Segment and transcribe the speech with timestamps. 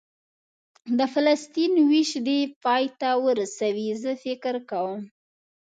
[0.97, 5.01] د فلسطین وېش دې پای ته ورسوي، زه فکر کوم.